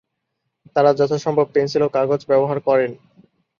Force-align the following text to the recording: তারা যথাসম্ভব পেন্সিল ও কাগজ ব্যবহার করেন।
তারা 0.75 0.91
যথাসম্ভব 0.93 1.47
পেন্সিল 1.53 1.81
ও 1.83 1.93
কাগজ 1.97 2.21
ব্যবহার 2.27 2.57
করেন। 2.67 2.91